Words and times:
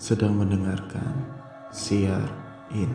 sedang 0.00 0.32
mendengarkan 0.32 1.12
siar 1.68 2.24
in. 2.72 2.88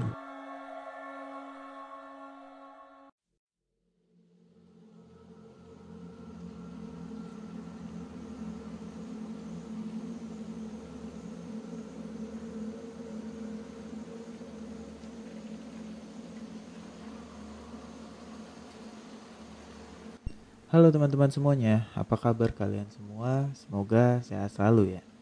Halo 20.74 20.90
teman-teman 20.90 21.30
semuanya, 21.30 21.86
apa 21.94 22.18
kabar 22.18 22.50
kalian 22.50 22.90
semua? 22.90 23.54
Semoga 23.54 24.26
sehat 24.26 24.58
selalu 24.58 24.98
ya. 24.98 25.15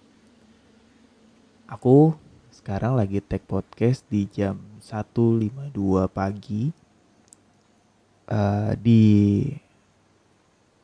Aku 1.74 2.14
sekarang 2.54 2.94
lagi 2.94 3.18
take 3.18 3.50
podcast 3.50 4.06
di 4.06 4.30
jam 4.30 4.62
1.52 4.78 5.74
pagi 6.14 6.70
uh, 8.30 8.78
di 8.78 9.02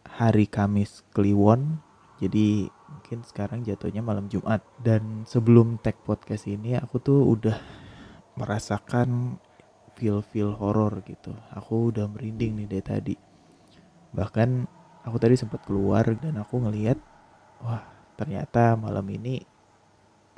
hari 0.10 0.50
Kamis 0.50 1.06
Kliwon. 1.14 1.78
Jadi 2.18 2.66
mungkin 2.90 3.22
sekarang 3.22 3.62
jatuhnya 3.62 4.02
malam 4.02 4.34
Jumat. 4.34 4.66
Dan 4.82 5.30
sebelum 5.30 5.78
take 5.78 6.02
podcast 6.02 6.50
ini 6.50 6.74
aku 6.74 6.98
tuh 6.98 7.22
udah 7.22 7.62
merasakan 8.42 9.38
feel-feel 9.94 10.58
horor 10.58 11.06
gitu. 11.06 11.38
Aku 11.54 11.94
udah 11.94 12.10
merinding 12.10 12.66
nih 12.66 12.66
dari 12.66 12.82
tadi 12.82 13.16
bahkan 14.10 14.66
aku 15.06 15.22
tadi 15.22 15.38
sempat 15.38 15.62
keluar 15.70 16.02
dan 16.18 16.42
aku 16.42 16.66
ngeliat 16.66 16.98
wah 17.62 17.86
ternyata 18.18 18.74
malam 18.74 19.06
ini 19.06 19.46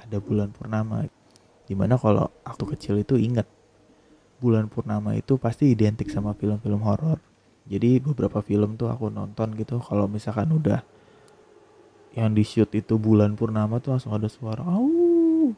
ada 0.01 0.17
bulan 0.17 0.49
purnama. 0.49 1.05
Di 1.65 1.77
mana 1.77 1.95
kalau 1.95 2.27
aku 2.43 2.73
kecil 2.75 2.99
itu 2.99 3.15
inget 3.15 3.47
bulan 4.41 4.65
purnama 4.65 5.13
itu 5.13 5.37
pasti 5.37 5.69
identik 5.69 6.09
sama 6.09 6.33
film-film 6.33 6.81
horor. 6.81 7.21
Jadi 7.69 8.01
beberapa 8.01 8.41
film 8.41 8.75
tuh 8.75 8.89
aku 8.89 9.13
nonton 9.13 9.53
gitu 9.53 9.77
kalau 9.77 10.09
misalkan 10.09 10.49
udah 10.49 10.81
yang 12.17 12.35
di 12.35 12.43
shoot 12.43 12.67
itu 12.75 12.99
bulan 12.99 13.37
purnama 13.39 13.79
tuh 13.79 13.95
langsung 13.95 14.11
ada 14.11 14.27
suara 14.27 14.65
au! 14.65 15.55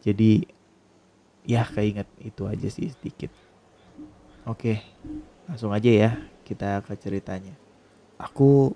Jadi 0.00 0.46
ya 1.44 1.66
keinget 1.68 2.08
itu 2.22 2.46
aja 2.48 2.68
sih 2.70 2.88
sedikit. 2.88 3.34
Oke 4.48 4.80
langsung 5.44 5.74
aja 5.74 5.90
ya 5.90 6.10
kita 6.46 6.80
ke 6.86 6.96
ceritanya. 6.96 7.52
Aku 8.16 8.72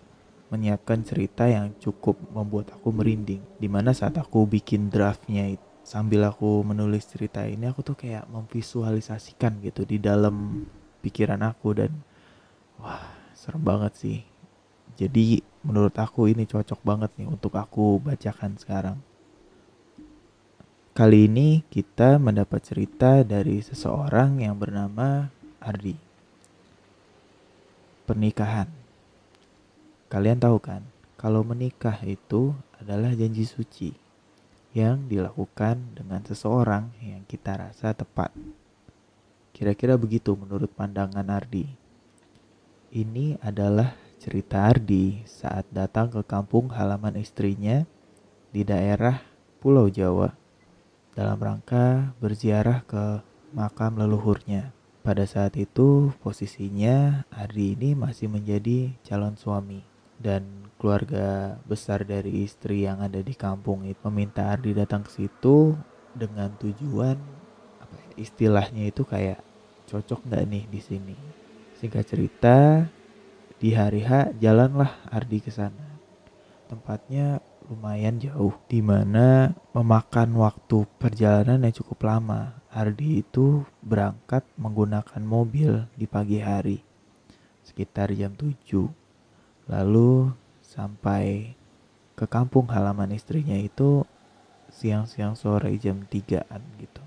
menyiapkan 0.48 1.04
cerita 1.04 1.44
yang 1.48 1.76
cukup 1.76 2.16
membuat 2.32 2.72
aku 2.72 2.92
merinding. 2.92 3.44
Di 3.60 3.68
mana 3.68 3.92
saat 3.92 4.16
aku 4.16 4.48
bikin 4.48 4.88
draftnya 4.88 5.56
sambil 5.84 6.28
aku 6.28 6.60
menulis 6.64 7.08
cerita 7.08 7.48
ini 7.48 7.64
aku 7.64 7.80
tuh 7.80 7.96
kayak 7.96 8.28
memvisualisasikan 8.28 9.64
gitu 9.64 9.88
di 9.88 9.96
dalam 9.96 10.68
pikiran 11.00 11.40
aku 11.40 11.68
dan 11.72 11.92
wah 12.76 13.08
serem 13.32 13.64
banget 13.64 13.92
sih. 13.96 14.18
Jadi 14.98 15.40
menurut 15.64 15.94
aku 15.96 16.28
ini 16.28 16.44
cocok 16.44 16.80
banget 16.84 17.10
nih 17.16 17.28
untuk 17.28 17.56
aku 17.56 18.02
bacakan 18.02 18.58
sekarang. 18.58 18.98
Kali 20.92 21.30
ini 21.30 21.62
kita 21.70 22.18
mendapat 22.18 22.58
cerita 22.66 23.22
dari 23.22 23.62
seseorang 23.62 24.42
yang 24.42 24.58
bernama 24.58 25.30
Ardi 25.62 26.08
pernikahan. 28.08 28.77
Kalian 30.08 30.40
tahu 30.40 30.56
kan, 30.56 30.88
kalau 31.20 31.44
menikah 31.44 32.00
itu 32.00 32.56
adalah 32.80 33.12
janji 33.12 33.44
suci 33.44 33.92
yang 34.72 35.04
dilakukan 35.04 35.84
dengan 35.92 36.24
seseorang 36.24 36.96
yang 37.04 37.28
kita 37.28 37.60
rasa 37.60 37.92
tepat. 37.92 38.32
Kira-kira 39.52 40.00
begitu 40.00 40.32
menurut 40.32 40.72
pandangan 40.72 41.28
Ardi. 41.28 41.68
Ini 42.88 43.36
adalah 43.44 44.00
cerita 44.16 44.64
Ardi 44.64 45.28
saat 45.28 45.68
datang 45.68 46.08
ke 46.08 46.24
kampung 46.24 46.72
halaman 46.72 47.20
istrinya 47.20 47.84
di 48.48 48.64
daerah 48.64 49.20
Pulau 49.60 49.92
Jawa 49.92 50.32
dalam 51.12 51.36
rangka 51.36 52.16
berziarah 52.16 52.80
ke 52.88 53.20
makam 53.52 54.00
leluhurnya. 54.00 54.72
Pada 55.04 55.28
saat 55.28 55.60
itu 55.60 56.16
posisinya 56.24 57.28
Ardi 57.28 57.76
ini 57.76 57.92
masih 57.92 58.32
menjadi 58.32 58.96
calon 59.04 59.36
suami 59.36 59.87
dan 60.18 60.68
keluarga 60.78 61.58
besar 61.66 62.06
dari 62.06 62.46
istri 62.46 62.86
yang 62.86 63.02
ada 63.02 63.18
di 63.18 63.34
kampung 63.34 63.82
itu 63.86 63.98
meminta 64.10 64.50
Ardi 64.54 64.74
datang 64.74 65.02
ke 65.02 65.10
situ 65.10 65.74
dengan 66.14 66.54
tujuan 66.58 67.18
apa 67.82 67.94
ya, 67.94 68.10
istilahnya 68.18 68.90
itu 68.90 69.02
kayak 69.02 69.42
cocok 69.90 70.26
nggak 70.26 70.44
nih 70.46 70.64
di 70.70 70.80
sini. 70.82 71.16
Singkat 71.78 72.04
cerita 72.06 72.86
di 73.58 73.74
hari 73.74 74.06
H 74.06 74.38
jalanlah 74.38 75.02
Ardi 75.10 75.38
ke 75.42 75.50
sana. 75.50 75.98
Tempatnya 76.70 77.42
lumayan 77.66 78.22
jauh 78.22 78.54
di 78.70 78.78
mana 78.78 79.52
memakan 79.74 80.34
waktu 80.38 80.86
perjalanan 80.98 81.66
yang 81.66 81.74
cukup 81.74 82.06
lama 82.06 82.58
Ardi 82.70 83.24
itu 83.24 83.66
berangkat 83.82 84.46
menggunakan 84.54 85.22
mobil 85.24 85.88
di 85.98 86.06
pagi 86.06 86.38
hari 86.38 86.78
sekitar 87.68 88.08
jam 88.16 88.32
7 88.32 89.07
lalu 89.68 90.32
sampai 90.64 91.54
ke 92.18 92.26
kampung 92.26 92.66
halaman 92.72 93.14
istrinya 93.14 93.54
itu 93.54 94.02
siang-siang 94.72 95.38
sore 95.38 95.70
jam 95.78 96.02
3an 96.08 96.62
gitu. 96.80 97.02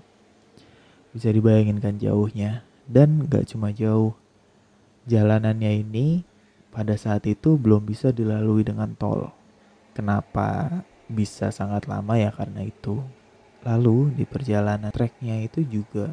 Bisa 1.12 1.28
dibayangin 1.28 1.82
kan 1.82 2.00
jauhnya. 2.00 2.64
Dan 2.82 3.30
gak 3.30 3.54
cuma 3.54 3.70
jauh 3.70 4.16
jalanannya 5.06 5.86
ini 5.86 6.26
pada 6.74 6.98
saat 6.98 7.22
itu 7.30 7.54
belum 7.54 7.86
bisa 7.86 8.10
dilalui 8.10 8.66
dengan 8.66 8.96
tol. 8.98 9.30
Kenapa 9.92 10.82
bisa 11.06 11.52
sangat 11.52 11.86
lama 11.86 12.16
ya 12.18 12.32
karena 12.32 12.66
itu? 12.66 13.04
Lalu 13.62 14.18
di 14.18 14.24
perjalanan 14.26 14.90
treknya 14.90 15.38
itu 15.38 15.62
juga 15.62 16.10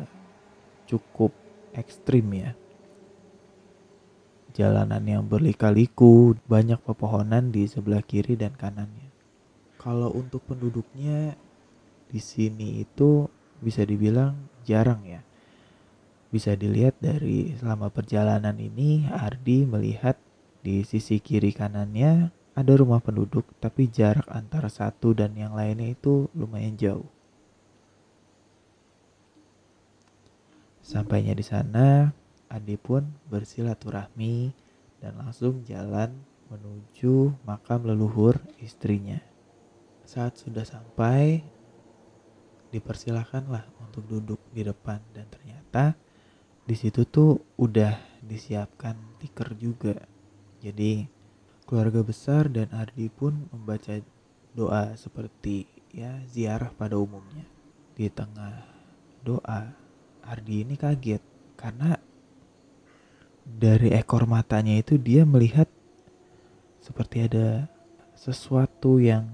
cukup 0.86 1.34
ekstrim 1.74 2.28
ya. 2.36 2.54
Jalanan 4.58 5.06
yang 5.06 5.24
berlika-liku, 5.30 6.34
banyak 6.50 6.82
pepohonan 6.82 7.54
di 7.54 7.70
sebelah 7.70 8.02
kiri 8.02 8.34
dan 8.34 8.58
kanannya. 8.58 9.10
Kalau 9.78 10.10
untuk 10.12 10.44
penduduknya 10.50 11.38
di 12.10 12.18
sini 12.18 12.82
itu 12.82 13.30
bisa 13.62 13.86
dibilang 13.86 14.36
jarang 14.66 15.06
ya. 15.06 15.22
Bisa 16.30 16.58
dilihat 16.58 16.98
dari 17.02 17.54
selama 17.58 17.90
perjalanan 17.94 18.58
ini 18.58 19.06
Ardi 19.10 19.66
melihat 19.66 20.18
di 20.60 20.84
sisi 20.84 21.22
kiri 21.24 21.56
kanannya 21.56 22.30
ada 22.54 22.74
rumah 22.76 23.00
penduduk 23.00 23.48
tapi 23.64 23.88
jarak 23.88 24.28
antara 24.28 24.68
satu 24.68 25.16
dan 25.16 25.32
yang 25.38 25.56
lainnya 25.56 25.96
itu 25.96 26.28
lumayan 26.36 26.76
jauh. 26.76 27.08
Sampainya 30.84 31.38
di 31.38 31.46
sana, 31.46 32.10
Adi 32.50 32.76
pun 32.82 33.06
bersilaturahmi 33.30 34.52
dan 35.00 35.22
langsung 35.22 35.62
jalan 35.64 36.12
menuju 36.50 37.38
makam 37.46 37.86
leluhur 37.86 38.42
istrinya. 38.58 39.22
Saat 40.02 40.42
sudah 40.42 40.66
sampai, 40.66 41.46
dipersilahkanlah 42.74 43.70
untuk 43.82 44.06
duduk 44.10 44.42
di 44.50 44.66
depan 44.66 44.98
dan 45.14 45.30
ternyata 45.30 45.94
di 46.66 46.74
situ 46.78 47.06
tuh 47.06 47.42
udah 47.58 47.98
disiapkan 48.26 48.98
tikar 49.22 49.54
juga. 49.58 49.98
Jadi 50.62 51.06
keluarga 51.70 52.02
besar 52.02 52.50
dan 52.50 52.70
Ardi 52.74 53.10
pun 53.10 53.46
membaca 53.54 53.98
doa 54.58 54.94
seperti 54.98 55.70
ya 55.94 56.22
ziarah 56.30 56.74
pada 56.74 56.98
umumnya. 56.98 57.46
Di 57.94 58.10
tengah 58.10 58.66
doa 59.22 59.74
Ardi 60.26 60.66
ini 60.66 60.78
kaget 60.78 61.22
karena 61.58 61.98
dari 63.58 63.90
ekor 63.98 64.30
matanya 64.30 64.78
itu 64.78 65.02
dia 65.02 65.26
melihat 65.26 65.66
seperti 66.86 67.26
ada 67.26 67.66
sesuatu 68.14 69.02
yang 69.02 69.26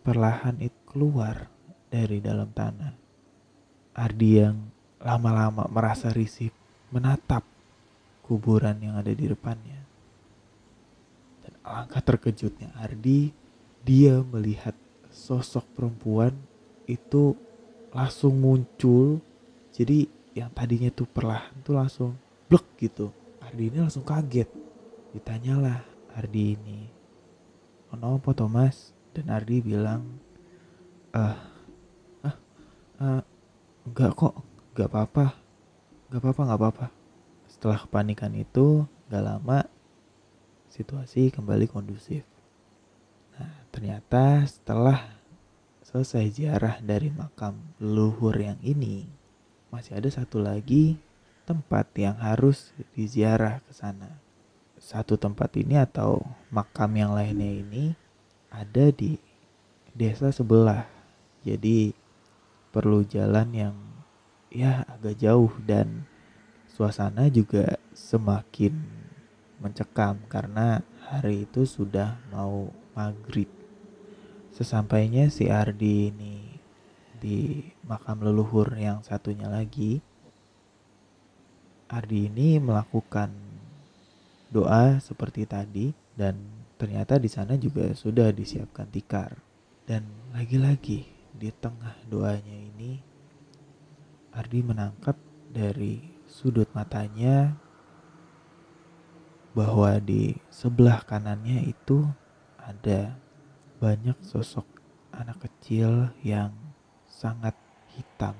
perlahan 0.00 0.56
itu 0.64 0.78
keluar 0.88 1.52
dari 1.92 2.24
dalam 2.24 2.48
tanah. 2.48 2.96
Ardi 3.92 4.30
yang 4.40 4.56
lama-lama 5.02 5.68
merasa 5.68 6.08
risih 6.08 6.48
menatap 6.88 7.44
kuburan 8.24 8.78
yang 8.80 8.96
ada 8.96 9.12
di 9.12 9.28
depannya. 9.28 9.80
Dan 11.44 11.52
alangkah 11.60 12.00
terkejutnya 12.00 12.72
Ardi, 12.80 13.34
dia 13.84 14.22
melihat 14.22 14.72
sosok 15.12 15.66
perempuan 15.76 16.32
itu 16.88 17.36
langsung 17.92 18.40
muncul. 18.40 19.20
Jadi 19.76 20.08
yang 20.32 20.48
tadinya 20.54 20.88
tuh 20.88 21.08
perlahan 21.10 21.52
tuh 21.66 21.74
langsung 21.76 22.10
blek 22.48 22.64
gitu 22.80 23.12
Ardi 23.48 23.72
ini 23.72 23.80
langsung 23.80 24.04
kaget. 24.04 24.52
Ditanyalah 25.16 25.80
Ardi 26.12 26.52
ini. 26.52 26.80
Oh 27.88 28.20
apa 28.20 28.36
Thomas 28.36 28.92
dan 29.16 29.32
Ardi 29.32 29.64
bilang 29.64 30.04
ah 31.16 31.40
ah 32.20 32.36
uh, 33.00 33.22
enggak 33.88 34.12
kok 34.12 34.44
enggak 34.76 34.92
apa-apa 34.92 35.26
enggak 36.12 36.20
apa-apa 36.20 36.40
enggak 36.44 36.60
apa-apa. 36.60 36.86
Setelah 37.48 37.80
kepanikan 37.80 38.36
itu 38.36 38.84
gak 39.08 39.24
lama 39.24 39.64
situasi 40.68 41.32
kembali 41.32 41.64
kondusif. 41.72 42.28
Nah 43.32 43.64
ternyata 43.72 44.44
setelah 44.44 45.08
selesai 45.80 46.28
ziarah 46.36 46.76
dari 46.84 47.08
makam 47.08 47.56
leluhur 47.80 48.36
yang 48.36 48.60
ini 48.60 49.08
masih 49.72 49.96
ada 49.96 50.12
satu 50.12 50.36
lagi 50.36 51.00
tempat 51.48 51.88
yang 51.96 52.20
harus 52.20 52.76
diziarah 52.92 53.64
ke 53.64 53.72
sana 53.72 54.20
satu 54.76 55.16
tempat 55.16 55.56
ini 55.56 55.80
atau 55.80 56.20
makam 56.52 56.92
yang 56.92 57.16
lainnya 57.16 57.64
ini 57.64 57.84
ada 58.52 58.92
di 58.92 59.16
desa 59.96 60.28
sebelah 60.28 60.84
jadi 61.40 61.96
perlu 62.68 63.02
jalan 63.08 63.48
yang 63.56 63.76
ya 64.52 64.84
agak 64.84 65.16
jauh 65.16 65.52
dan 65.64 66.04
suasana 66.68 67.26
juga 67.32 67.80
semakin 67.96 68.76
mencekam 69.58 70.22
karena 70.30 70.86
hari 71.10 71.48
itu 71.48 71.66
sudah 71.66 72.22
mau 72.30 72.70
maghrib. 72.94 73.50
Sesampainya 74.54 75.30
si 75.30 75.50
Ardi 75.50 76.14
ini 76.14 76.36
di 77.18 77.66
makam 77.82 78.22
leluhur 78.22 78.70
yang 78.78 79.02
satunya 79.02 79.50
lagi, 79.50 79.98
Ardi 81.88 82.28
ini 82.28 82.60
melakukan 82.60 83.32
doa 84.52 85.00
seperti 85.00 85.48
tadi 85.48 85.88
dan 86.12 86.36
ternyata 86.76 87.16
di 87.16 87.32
sana 87.32 87.56
juga 87.56 87.96
sudah 87.96 88.28
disiapkan 88.28 88.92
tikar. 88.92 89.40
Dan 89.88 90.04
lagi-lagi 90.36 91.08
di 91.32 91.48
tengah 91.48 91.96
doanya 92.04 92.52
ini 92.52 93.00
Ardi 94.36 94.60
menangkap 94.60 95.16
dari 95.48 96.04
sudut 96.28 96.68
matanya 96.76 97.56
bahwa 99.56 99.96
di 99.96 100.36
sebelah 100.52 101.00
kanannya 101.08 101.72
itu 101.72 102.04
ada 102.60 103.16
banyak 103.80 104.20
sosok 104.20 104.68
anak 105.16 105.40
kecil 105.48 106.12
yang 106.20 106.52
sangat 107.08 107.56
hitam. 107.96 108.36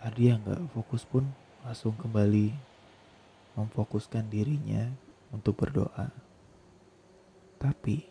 Ardi 0.00 0.32
yang 0.32 0.40
gak 0.40 0.64
fokus 0.72 1.04
pun 1.04 1.28
langsung 1.60 1.92
kembali 2.00 2.67
memfokuskan 3.58 4.30
dirinya 4.30 4.86
untuk 5.34 5.58
berdoa. 5.58 6.14
Tapi 7.58 8.06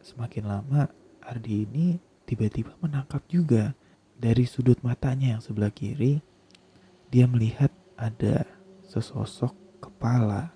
semakin 0.00 0.48
lama 0.48 0.88
Ardi 1.20 1.68
ini 1.68 2.00
tiba-tiba 2.24 2.72
menangkap 2.80 3.20
juga 3.28 3.76
dari 4.16 4.48
sudut 4.48 4.80
matanya 4.80 5.36
yang 5.36 5.42
sebelah 5.44 5.68
kiri 5.68 6.24
dia 7.12 7.28
melihat 7.28 7.68
ada 8.00 8.48
sesosok 8.88 9.52
kepala 9.84 10.48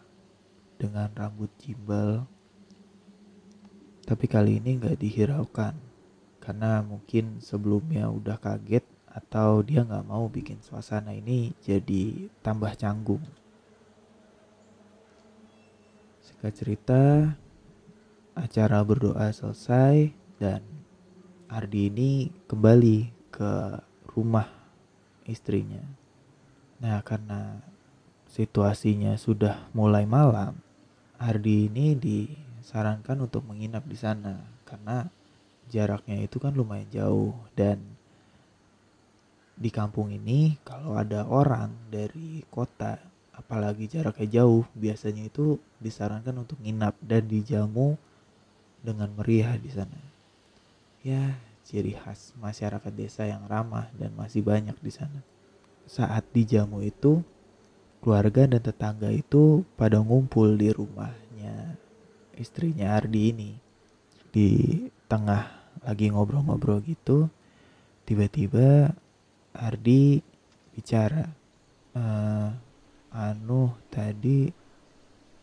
dengan 0.81 1.13
rambut 1.13 1.53
jimbal 1.61 2.25
tapi 4.05 4.29
kali 4.29 4.61
ini 4.61 4.81
nggak 4.81 5.01
dihiraukan 5.01 5.77
karena 6.41 6.85
mungkin 6.85 7.41
sebelumnya 7.41 8.09
udah 8.13 8.37
kaget 8.37 8.85
atau 9.09 9.65
dia 9.65 9.81
nggak 9.81 10.05
mau 10.05 10.29
bikin 10.29 10.61
suasana 10.61 11.17
ini 11.17 11.57
jadi 11.65 12.29
tambah 12.45 12.77
canggung 12.77 13.25
singkat 16.45 16.61
cerita 16.61 17.03
acara 18.37 18.85
berdoa 18.85 19.33
selesai 19.33 20.13
dan 20.37 20.61
Ardi 21.49 21.89
ini 21.89 22.29
kembali 22.45 23.33
ke 23.33 23.81
rumah 24.13 24.53
istrinya. 25.25 25.81
Nah, 26.85 27.01
karena 27.01 27.65
situasinya 28.29 29.17
sudah 29.17 29.73
mulai 29.73 30.05
malam, 30.05 30.61
Ardi 31.17 31.73
ini 31.73 31.97
disarankan 31.97 33.25
untuk 33.25 33.49
menginap 33.49 33.89
di 33.89 33.97
sana 33.97 34.37
karena 34.69 35.09
jaraknya 35.73 36.29
itu 36.29 36.37
kan 36.37 36.53
lumayan 36.53 36.93
jauh 36.93 37.33
dan 37.57 37.81
di 39.57 39.73
kampung 39.73 40.13
ini 40.13 40.61
kalau 40.61 40.93
ada 40.93 41.25
orang 41.25 41.73
dari 41.89 42.45
kota 42.53 43.14
apalagi 43.35 43.91
jaraknya 43.91 44.43
jauh 44.43 44.65
biasanya 44.79 45.27
itu 45.27 45.59
disarankan 45.83 46.47
untuk 46.47 46.59
nginap 46.63 46.95
dan 47.03 47.27
dijamu 47.27 47.99
dengan 48.81 49.11
meriah 49.17 49.59
di 49.59 49.71
sana 49.71 49.99
ya 51.05 51.37
ciri 51.65 51.97
khas 51.97 52.37
masyarakat 52.37 52.93
desa 52.93 53.25
yang 53.25 53.49
ramah 53.49 53.89
dan 53.97 54.13
masih 54.15 54.45
banyak 54.45 54.77
di 54.85 54.93
sana. 54.93 55.25
Saat 55.89 56.29
dijamu 56.37 56.85
itu, 56.85 57.25
keluarga 58.05 58.45
dan 58.45 58.61
tetangga 58.61 59.09
itu 59.09 59.65
pada 59.81 60.01
ngumpul 60.01 60.57
di 60.61 60.69
rumahnya 60.73 61.81
istrinya 62.37 62.97
Ardi 62.97 63.21
ini. 63.33 63.53
Di 64.29 64.81
tengah 65.09 65.49
lagi 65.85 66.13
ngobrol-ngobrol 66.13 66.85
gitu, 66.85 67.33
tiba-tiba 68.05 68.93
Ardi 69.57 70.21
bicara, 70.77 71.29
e, 71.97 72.03
anu 73.15 73.71
tadi 73.95 74.51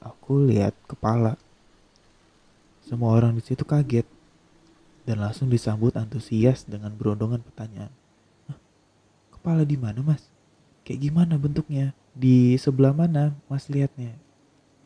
aku 0.03 0.51
lihat 0.51 0.75
kepala. 0.91 1.39
Semua 2.83 3.15
orang 3.15 3.39
di 3.39 3.41
situ 3.41 3.63
kaget 3.63 4.03
dan 5.07 5.23
langsung 5.23 5.47
disambut 5.47 5.95
antusias 5.95 6.67
dengan 6.67 6.91
berondongan 6.91 7.39
pertanyaan. 7.39 7.93
Kepala 9.31 9.63
di 9.63 9.79
mana 9.79 10.03
mas? 10.03 10.27
Kayak 10.83 11.09
gimana 11.09 11.39
bentuknya? 11.39 11.95
Di 12.11 12.59
sebelah 12.59 12.91
mana 12.91 13.31
mas 13.47 13.71
lihatnya? 13.71 14.13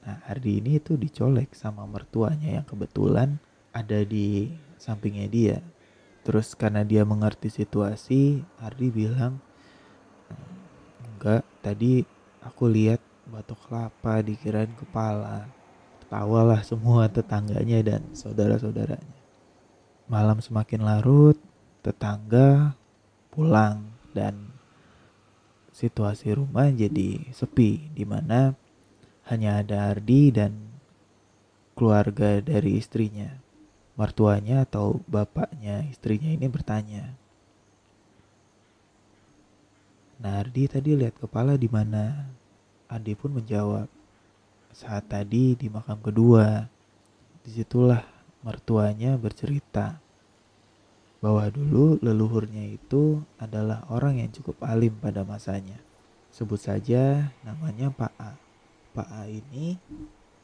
Nah 0.06 0.22
Ardi 0.30 0.62
ini 0.62 0.78
itu 0.78 0.94
dicolek 0.94 1.58
sama 1.58 1.82
mertuanya 1.90 2.62
yang 2.62 2.66
kebetulan 2.70 3.42
ada 3.74 4.06
di 4.06 4.54
sampingnya 4.78 5.28
dia. 5.28 5.58
Terus 6.22 6.54
karena 6.54 6.82
dia 6.82 7.06
mengerti 7.06 7.54
situasi, 7.54 8.42
Ardi 8.58 8.90
bilang, 8.90 9.38
enggak, 11.06 11.46
tadi 11.62 12.02
aku 12.46 12.70
lihat 12.70 13.02
batok 13.26 13.58
kelapa 13.66 14.22
dikirain 14.22 14.72
kepala. 14.78 15.50
Tawalah 16.06 16.62
semua 16.62 17.10
tetangganya 17.10 17.82
dan 17.82 18.06
saudara-saudaranya. 18.14 19.18
Malam 20.06 20.38
semakin 20.38 20.86
larut, 20.86 21.36
tetangga 21.82 22.78
pulang 23.34 23.90
dan 24.14 24.54
situasi 25.74 26.38
rumah 26.38 26.70
jadi 26.70 27.34
sepi 27.34 27.92
di 27.92 28.06
mana 28.06 28.54
hanya 29.26 29.66
ada 29.66 29.90
Ardi 29.92 30.30
dan 30.30 30.54
keluarga 31.74 32.40
dari 32.40 32.78
istrinya. 32.78 33.42
Mertuanya 33.98 34.64
atau 34.64 35.02
bapaknya 35.10 35.84
istrinya 35.90 36.30
ini 36.30 36.46
bertanya. 36.46 37.18
Nah, 40.22 40.40
Ardi 40.40 40.70
tadi 40.72 40.96
lihat 40.96 41.20
kepala 41.20 41.60
di 41.60 41.68
mana? 41.68 42.30
Ardi 42.86 43.14
pun 43.18 43.36
menjawab, 43.36 43.90
saat 44.76 45.08
tadi 45.08 45.56
di 45.56 45.68
makam 45.72 45.98
kedua. 46.04 46.68
Di 47.46 47.62
situlah 47.62 48.02
mertuanya 48.42 49.18
bercerita 49.18 50.02
bahwa 51.26 51.50
dulu 51.50 51.98
leluhurnya 52.06 52.70
itu 52.70 53.18
adalah 53.42 53.82
orang 53.90 54.22
yang 54.22 54.30
cukup 54.30 54.62
alim 54.62 54.94
pada 55.02 55.26
masanya. 55.26 55.82
Sebut 56.30 56.62
saja 56.62 57.34
namanya 57.42 57.90
Pak 57.90 58.14
A. 58.22 58.32
Pak 58.94 59.10
A 59.10 59.26
ini 59.26 59.82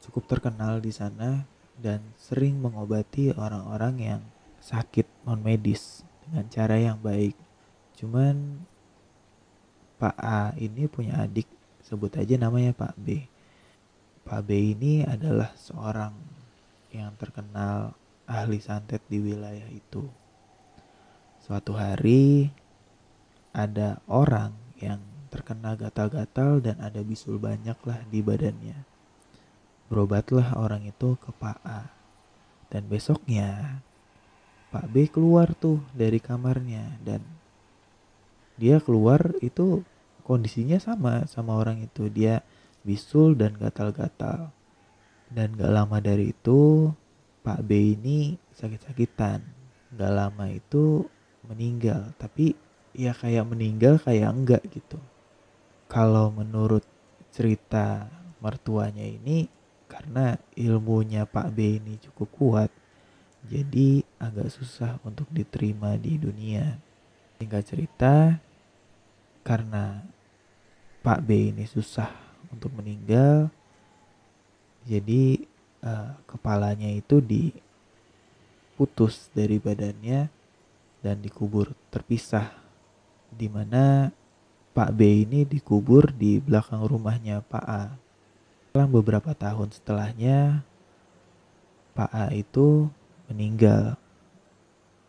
cukup 0.01 0.25
terkenal 0.25 0.81
di 0.81 0.89
sana 0.89 1.45
dan 1.77 2.01
sering 2.17 2.57
mengobati 2.57 3.29
orang-orang 3.37 3.95
yang 4.01 4.21
sakit 4.61 5.05
non 5.25 5.41
medis 5.41 6.01
dengan 6.25 6.45
cara 6.49 6.77
yang 6.81 6.97
baik. 6.97 7.37
Cuman 7.97 8.65
Pak 10.01 10.17
A 10.17 10.57
ini 10.57 10.89
punya 10.89 11.21
adik, 11.21 11.45
sebut 11.83 12.13
aja 12.17 12.37
namanya 12.37 12.73
Pak 12.73 12.95
B. 12.97 13.25
Pak 14.21 14.41
B 14.45 14.77
ini 14.77 15.01
adalah 15.05 15.51
seorang 15.57 16.13
yang 16.93 17.11
terkenal 17.17 17.97
ahli 18.29 18.61
santet 18.61 19.01
di 19.09 19.19
wilayah 19.19 19.67
itu. 19.71 20.05
Suatu 21.41 21.73
hari 21.73 22.53
ada 23.51 23.99
orang 24.07 24.53
yang 24.79 25.01
terkena 25.31 25.75
gatal-gatal 25.75 26.59
dan 26.63 26.77
ada 26.79 27.01
bisul 27.01 27.39
banyak 27.41 27.75
lah 27.87 27.99
di 28.07 28.19
badannya. 28.23 28.77
Berobatlah 29.91 30.55
orang 30.55 30.87
itu 30.87 31.19
ke 31.19 31.31
Pak 31.35 31.59
A. 31.67 31.91
Dan 32.71 32.87
besoknya 32.87 33.83
Pak 34.71 34.87
B 34.87 35.11
keluar 35.11 35.51
tuh 35.51 35.83
dari 35.91 36.23
kamarnya 36.23 36.95
dan 37.03 37.19
dia 38.55 38.79
keluar 38.79 39.35
itu 39.43 39.83
kondisinya 40.23 40.77
sama 40.79 41.25
sama 41.27 41.57
orang 41.57 41.83
itu 41.83 42.07
dia 42.07 42.45
bisul 42.81 43.37
dan 43.37 43.57
gatal-gatal 43.57 44.53
dan 45.31 45.47
gak 45.55 45.71
lama 45.71 45.97
dari 46.01 46.33
itu 46.33 46.91
Pak 47.41 47.65
B 47.65 47.97
ini 47.97 48.37
sakit-sakitan. 48.53 49.41
Gak 49.97 50.13
lama 50.13 50.45
itu 50.47 51.03
meninggal. 51.49 52.13
Tapi 52.21 52.53
ya 52.91 53.15
kayak 53.15 53.47
meninggal 53.47 53.99
kayak 54.03 54.29
enggak 54.31 54.63
gitu 54.67 54.99
kalau 55.87 56.31
menurut 56.31 56.83
cerita 57.31 58.07
mertuanya 58.43 59.03
ini 59.03 59.47
karena 59.87 60.35
ilmunya 60.55 61.23
Pak 61.27 61.51
B 61.55 61.79
ini 61.79 61.99
cukup 61.99 62.29
kuat 62.35 62.71
jadi 63.47 64.03
agak 64.19 64.51
susah 64.51 64.99
untuk 65.07 65.27
diterima 65.31 65.95
di 65.95 66.19
dunia 66.19 66.79
singkat 67.39 67.63
cerita 67.63 68.39
karena 69.41 70.05
Pak 71.01 71.25
B 71.25 71.49
ini 71.53 71.65
susah 71.65 72.09
untuk 72.53 72.69
meninggal 72.77 73.49
jadi 74.85 75.45
uh, 75.85 76.17
kepalanya 76.25 76.89
itu 76.89 77.21
diputus 77.21 79.29
dari 79.33 79.61
badannya 79.61 80.29
dan 81.01 81.17
dikubur 81.21 81.73
terpisah 81.93 82.49
di 83.29 83.49
mana 83.49 84.09
Pak 84.71 84.95
B 84.95 85.27
ini 85.27 85.43
dikubur 85.43 86.15
di 86.15 86.39
belakang 86.39 86.87
rumahnya 86.87 87.43
Pak 87.43 87.65
A. 87.67 87.91
Setelah 88.71 88.87
beberapa 88.87 89.35
tahun 89.35 89.67
setelahnya, 89.75 90.63
Pak 91.91 92.07
A 92.07 92.31
itu 92.31 92.87
meninggal. 93.27 93.99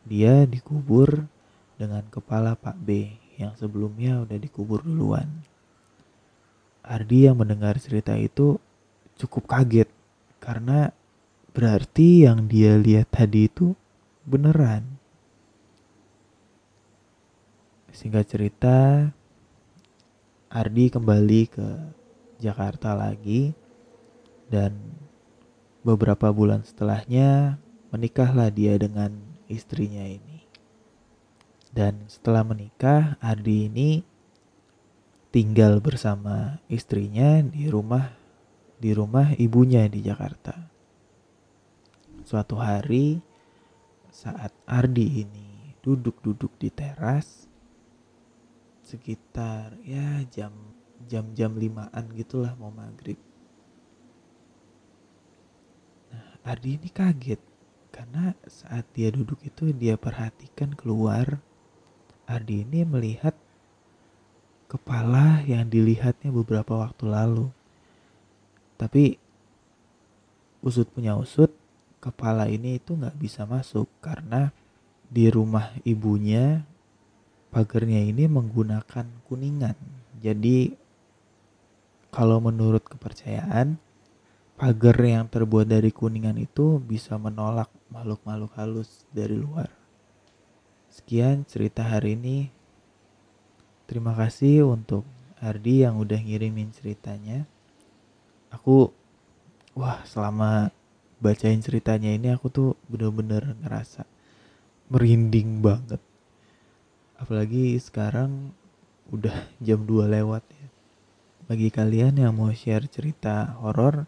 Dia 0.03 0.43
dikubur 0.51 1.31
dengan 1.79 2.03
kepala 2.11 2.59
Pak 2.59 2.75
B 2.83 3.15
yang 3.39 3.53
sebelumnya 3.57 4.25
udah 4.25 4.39
dikubur 4.39 4.85
duluan. 4.85 5.29
Ardi 6.83 7.31
yang 7.31 7.39
mendengar 7.39 7.79
cerita 7.79 8.19
itu 8.19 8.59
cukup 9.17 9.47
kaget 9.47 9.89
karena 10.43 10.91
berarti 11.55 12.27
yang 12.27 12.51
dia 12.51 12.75
lihat 12.75 13.13
tadi 13.13 13.47
itu 13.47 13.77
beneran. 14.27 14.83
Singkat 17.93 18.25
cerita, 18.27 18.79
Ardi 20.49 20.91
kembali 20.91 21.43
ke 21.47 21.69
Jakarta 22.43 22.97
lagi 22.97 23.55
dan 24.51 24.75
beberapa 25.87 26.33
bulan 26.35 26.67
setelahnya 26.67 27.61
menikahlah 27.95 28.49
dia 28.49 28.75
dengan 28.81 29.13
istrinya 29.47 30.03
ini. 30.03 30.32
Dan 31.73 32.05
setelah 32.05 32.45
menikah, 32.45 33.17
Ardi 33.17 33.73
ini 33.73 33.91
tinggal 35.33 35.81
bersama 35.81 36.61
istrinya 36.69 37.41
di 37.41 37.73
rumah 37.73 38.13
di 38.77 38.93
rumah 38.93 39.33
ibunya 39.41 39.89
di 39.89 40.05
Jakarta. 40.05 40.53
Suatu 42.29 42.61
hari 42.61 43.25
saat 44.13 44.53
Ardi 44.69 45.25
ini 45.25 45.73
duduk-duduk 45.81 46.61
di 46.61 46.69
teras 46.69 47.49
sekitar 48.85 49.73
ya 49.89 50.21
jam 50.29 50.53
jam-jam 51.09 51.57
limaan 51.57 52.13
gitulah 52.13 52.53
mau 52.61 52.69
maghrib. 52.69 53.17
Nah, 56.13 56.37
Ardi 56.45 56.77
ini 56.77 56.93
kaget 56.93 57.41
karena 57.89 58.37
saat 58.45 58.85
dia 58.93 59.09
duduk 59.09 59.41
itu 59.41 59.73
dia 59.73 59.97
perhatikan 59.97 60.77
keluar 60.77 61.41
Ardi 62.33 62.65
ini 62.65 62.89
melihat 62.89 63.37
kepala 64.73 65.45
yang 65.45 65.69
dilihatnya 65.69 66.33
beberapa 66.33 66.81
waktu 66.81 67.05
lalu. 67.05 67.47
Tapi 68.81 69.21
usut 70.65 70.89
punya 70.89 71.13
usut, 71.13 71.53
kepala 72.01 72.49
ini 72.49 72.81
itu 72.81 72.97
nggak 72.97 73.17
bisa 73.21 73.45
masuk 73.45 73.87
karena 74.01 74.49
di 75.13 75.29
rumah 75.29 75.77
ibunya 75.85 76.65
pagarnya 77.53 78.01
ini 78.01 78.25
menggunakan 78.25 79.05
kuningan. 79.29 79.77
Jadi 80.25 80.73
kalau 82.13 82.45
menurut 82.45 82.85
kepercayaan 82.85 83.77
pagar 84.61 85.01
yang 85.01 85.25
terbuat 85.27 85.65
dari 85.65 85.89
kuningan 85.89 86.37
itu 86.37 86.77
bisa 86.77 87.17
menolak 87.17 87.73
makhluk-makhluk 87.89 88.53
halus 88.55 89.09
dari 89.09 89.33
luar. 89.35 89.72
Sekian 90.93 91.49
cerita 91.49 91.89
hari 91.89 92.21
ini. 92.21 92.53
Terima 93.89 94.13
kasih 94.13 94.69
untuk 94.69 95.09
Ardi 95.41 95.89
yang 95.89 95.97
udah 95.97 96.21
ngirimin 96.21 96.69
ceritanya. 96.77 97.49
Aku 98.53 98.93
wah 99.73 100.05
selama 100.05 100.69
bacain 101.17 101.65
ceritanya 101.65 102.13
ini 102.13 102.29
aku 102.29 102.53
tuh 102.53 102.71
bener-bener 102.93 103.57
ngerasa 103.65 104.05
merinding 104.93 105.65
banget 105.65 106.03
apalagi 107.17 107.79
sekarang 107.79 108.51
udah 109.15 109.49
jam 109.63 109.87
2 109.87 110.11
lewat 110.11 110.43
ya 110.43 110.69
bagi 111.47 111.71
kalian 111.71 112.19
yang 112.19 112.35
mau 112.35 112.51
share 112.51 112.91
cerita 112.91 113.55
horor 113.63 114.05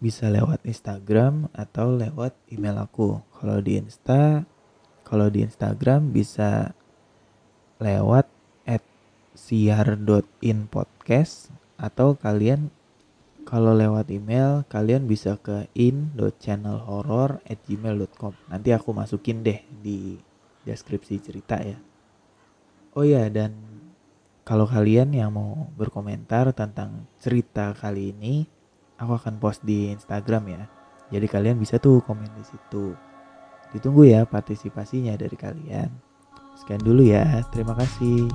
bisa 0.00 0.32
lewat 0.32 0.64
Instagram 0.64 1.52
atau 1.52 1.92
lewat 1.92 2.32
email 2.48 2.80
aku 2.80 3.20
kalau 3.36 3.60
di 3.60 3.76
Insta 3.76 4.48
kalau 5.08 5.32
di 5.32 5.40
Instagram 5.42 6.12
bisa 6.12 6.76
lewat 7.80 8.28
at 8.68 8.84
siar.inpodcast 9.32 11.48
atau 11.80 12.20
kalian 12.20 12.68
kalau 13.48 13.72
lewat 13.72 14.12
email 14.12 14.68
kalian 14.68 15.08
bisa 15.08 15.40
ke 15.40 15.72
in.channelhorror 15.72 17.40
at 17.48 17.56
gmail.com 17.64 18.36
nanti 18.52 18.76
aku 18.76 18.92
masukin 18.92 19.40
deh 19.40 19.64
di 19.80 20.20
deskripsi 20.68 21.16
cerita 21.24 21.56
ya. 21.56 21.80
Oh 22.92 23.08
ya 23.08 23.32
dan 23.32 23.78
kalau 24.48 24.64
kalian 24.64 25.12
yang 25.12 25.36
mau 25.36 25.68
berkomentar 25.76 26.56
tentang 26.56 27.04
cerita 27.20 27.76
kali 27.76 28.16
ini, 28.16 28.48
aku 28.96 29.20
akan 29.20 29.36
post 29.36 29.60
di 29.60 29.92
Instagram 29.92 30.48
ya. 30.48 30.62
Jadi 31.12 31.28
kalian 31.28 31.60
bisa 31.60 31.76
tuh 31.76 32.00
komen 32.00 32.32
di 32.32 32.44
situ. 32.48 32.96
Ditunggu 33.72 34.08
ya 34.08 34.24
partisipasinya 34.24 35.14
dari 35.16 35.36
kalian. 35.36 35.90
Sekian 36.58 36.82
dulu 36.82 37.04
ya. 37.04 37.44
Terima 37.52 37.76
kasih. 37.76 38.26